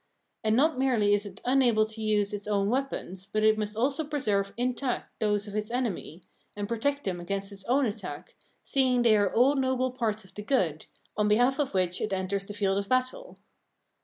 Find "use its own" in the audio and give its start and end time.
2.01-2.71